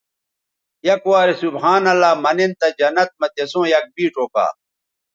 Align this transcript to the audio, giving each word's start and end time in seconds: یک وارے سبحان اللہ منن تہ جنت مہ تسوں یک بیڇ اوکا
یک 0.87 1.03
وارے 1.11 1.33
سبحان 1.41 1.83
اللہ 1.91 2.13
منن 2.23 2.51
تہ 2.59 2.67
جنت 2.79 3.09
مہ 3.19 3.27
تسوں 3.35 3.65
یک 3.73 3.85
بیڇ 3.95 4.15
اوکا 4.19 4.45